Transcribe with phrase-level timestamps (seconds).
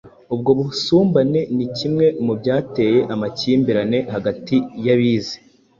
[0.33, 5.37] Ubwo busumbane ni kimwe mu byateye amakimbirane hagati y'abize